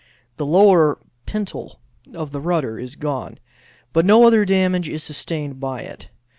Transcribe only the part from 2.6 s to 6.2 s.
is gone, but no other damage is sustained by it.